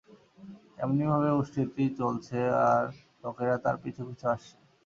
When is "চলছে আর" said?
1.99-2.83